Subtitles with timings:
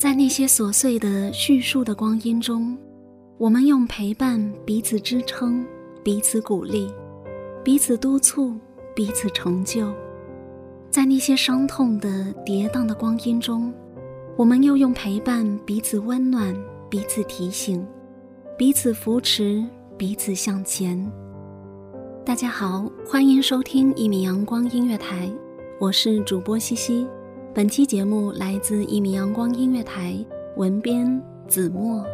[0.00, 2.74] 在那些琐碎的叙述的光阴中，
[3.36, 5.62] 我们用陪伴彼此支撑，
[6.02, 6.90] 彼此鼓励，
[7.62, 8.56] 彼此督促，
[8.96, 9.92] 彼此成就。
[10.88, 13.70] 在那些伤痛的跌宕的光阴中，
[14.38, 16.56] 我们又用陪伴彼此温暖，
[16.88, 17.86] 彼此提醒，
[18.56, 19.62] 彼此扶持，
[19.98, 21.12] 彼此向前。
[22.24, 25.30] 大家好，欢迎收听一米阳光音乐台，
[25.78, 27.06] 我是主播西西。
[27.52, 30.24] 本期节目来自一米阳光音乐台，
[30.56, 32.06] 文编子墨。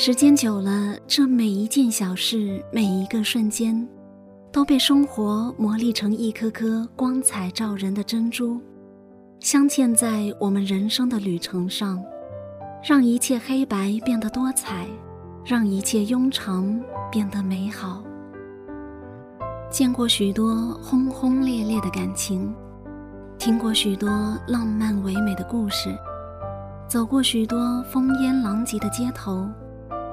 [0.00, 3.84] 时间久了，这每一件小事，每一个瞬间，
[4.52, 8.60] 都被生活磨砺成一颗颗光彩照人的珍珠，
[9.40, 12.00] 镶嵌在我们人生的旅程上，
[12.80, 14.86] 让一切黑白变得多彩，
[15.44, 16.80] 让一切庸常
[17.10, 18.00] 变得美好。
[19.68, 22.54] 见过许多轰轰烈烈的感情，
[23.36, 24.08] 听过许多
[24.46, 25.92] 浪漫唯美的故事，
[26.86, 29.44] 走过许多烽烟狼藉的街头。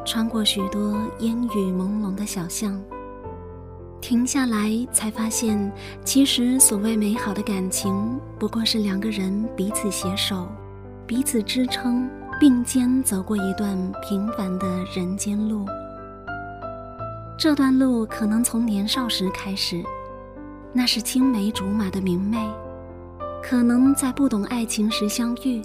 [0.06, 2.80] 穿过许多烟雨朦胧的小巷，
[4.00, 5.72] 停下来才发现，
[6.04, 10.48] 其实所谓美好的感情，不过是两个人彼此携手、
[11.08, 12.08] 彼此支撑，
[12.40, 13.76] 并肩走过一段
[14.08, 15.66] 平凡的人间路。
[17.38, 19.84] 这段路可能从年少时开始，
[20.72, 22.38] 那是青梅竹马的明媚；
[23.42, 25.64] 可能在不懂爱情时相遇，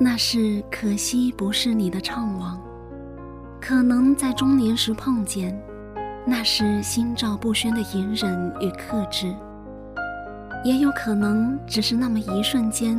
[0.00, 2.56] 那是可惜不是你的怅惘。
[3.60, 5.56] 可能在中年时碰见，
[6.26, 9.28] 那是心照不宣的隐忍与克制；
[10.64, 12.98] 也有可能只是那么一瞬间，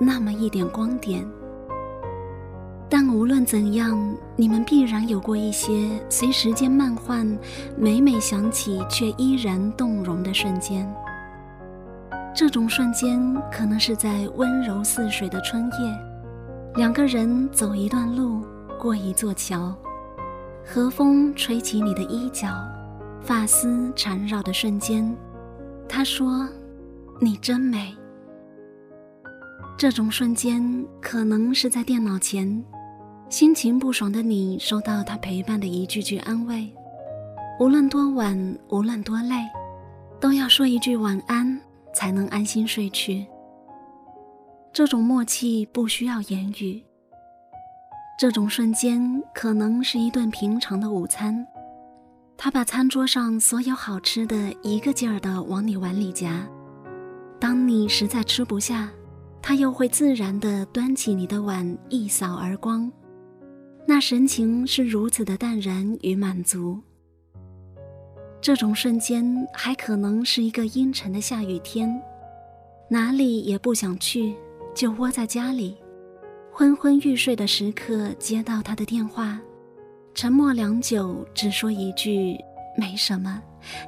[0.00, 1.26] 那么一点光点。
[2.88, 3.98] 但无论怎样，
[4.36, 7.26] 你们必然有过一些随时间慢换，
[7.76, 10.88] 每每想起却依然动容的瞬间。
[12.32, 13.20] 这种瞬间，
[13.50, 15.98] 可能是在温柔似水的春夜，
[16.76, 18.42] 两个人走一段路，
[18.78, 19.76] 过一座桥。
[20.70, 22.46] 和风吹起你的衣角，
[23.22, 25.16] 发丝缠绕的瞬间，
[25.88, 26.46] 他说
[27.22, 27.96] ：“你真美。”
[29.78, 32.62] 这种瞬间可能是在电脑前，
[33.30, 36.70] 心情不爽的你收到他陪伴的一句句安慰。
[37.58, 39.36] 无论多晚，无论多累，
[40.20, 41.58] 都要说一句晚安，
[41.94, 43.26] 才能安心睡去。
[44.70, 46.84] 这种默契不需要言语。
[48.18, 51.46] 这种瞬间可能是一顿平常的午餐，
[52.36, 56.44] 他把餐桌上所有好吃的一个劲儿的往你碗里夹。
[57.38, 58.90] 当你实在吃不下，
[59.40, 62.90] 他又会自然地端起你的碗一扫而光，
[63.86, 66.76] 那神情是如此的淡然与满足。
[68.40, 72.02] 这种瞬间还可能是一个阴沉的下雨天，
[72.90, 74.34] 哪里也不想去，
[74.74, 75.76] 就窝在家里。
[76.58, 79.38] 昏昏欲睡的时刻，接到他的电话，
[80.12, 82.36] 沉默良久，只说一句
[82.76, 83.40] ：“没什么，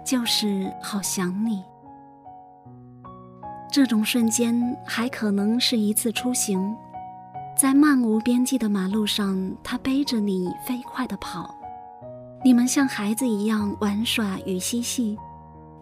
[0.05, 1.65] 就是好想你。”
[3.73, 4.55] 这种瞬间
[4.87, 6.73] 还可能是一次出行，
[7.59, 11.53] 在漫无边际的马路上，他背着你飞快地跑，
[12.45, 15.19] 你们像孩子一样玩耍与嬉戏，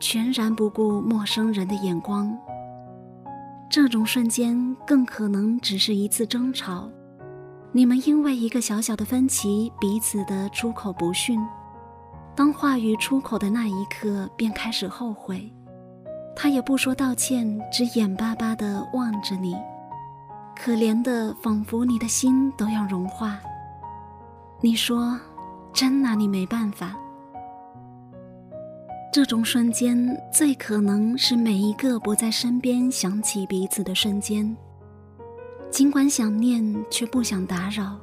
[0.01, 2.35] 全然不顾陌生人的眼光。
[3.71, 6.91] 这种瞬间更可能只是一次争吵，
[7.71, 11.39] 你们因为一个小小的分歧彼此的出口不逊，
[12.35, 15.53] 当话语出口的那一刻便开始后悔。
[16.35, 19.55] 他也不说道歉，只眼巴巴地望着你，
[20.57, 23.39] 可怜的仿佛你的心都要融化。
[24.63, 25.19] 你说，
[25.75, 26.97] 真拿你没办法。
[29.19, 34.57] 这种瞬间最可能是每一个不在身边想起彼此的瞬间。
[35.73, 37.99] 尽管想念，却不想打扰，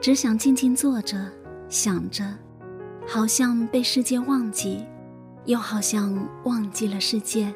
[0.00, 1.18] 只想静静坐着，
[1.68, 2.24] 想着，
[3.08, 4.86] 好像被世界忘记。
[5.46, 7.52] 又好像忘记了世界。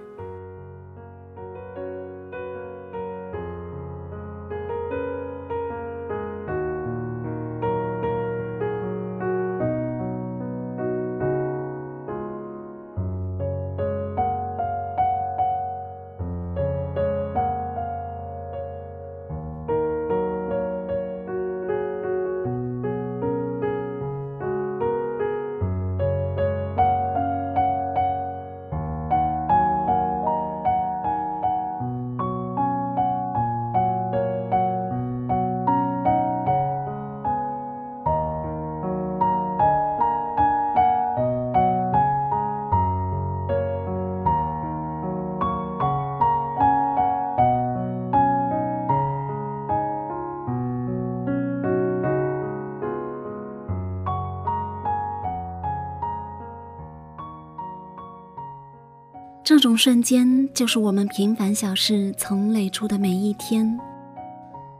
[59.44, 63.78] 这种瞬间，就是我们平凡小事曾累出的每一天。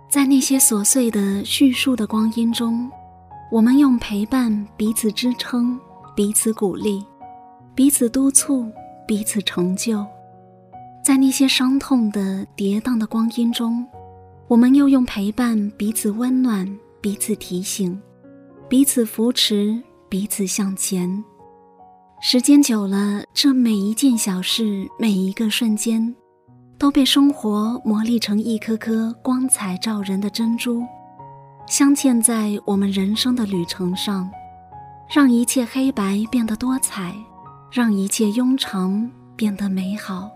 [0.09, 2.91] 在那些琐碎的叙述的光阴中，
[3.53, 5.79] 我们用陪伴彼此支撑，
[6.17, 7.05] 彼此鼓励，
[7.75, 8.73] 彼此督促，
[9.07, 10.03] 彼此成就。
[11.05, 13.87] 在那些伤痛的跌宕的光阴中，
[14.49, 16.67] 我们又用陪伴彼此温暖，
[17.03, 18.01] 彼此提醒，
[18.67, 19.79] 彼此扶持，
[20.09, 21.23] 彼此向前。
[22.27, 26.15] 时间久了，这每一件小事，每一个瞬间，
[26.79, 30.83] 都被生活磨砺成一颗颗光彩照人的珍珠，
[31.67, 34.31] 镶嵌在我们人生的旅程上，
[35.15, 37.15] 让一切黑白变得多彩，
[37.71, 40.31] 让一切庸常变得美好。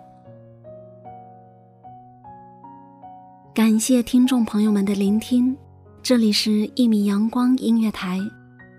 [3.54, 5.56] 感谢听众朋友们的聆听，
[6.02, 8.18] 这里是《一米阳光音乐台》，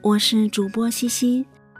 [0.03, 1.43] 我是主播西西。